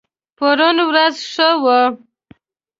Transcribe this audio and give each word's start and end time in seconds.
پرون 0.37 0.77
ورځ 0.89 1.15
ښه 1.31 1.49
وه 1.63 1.81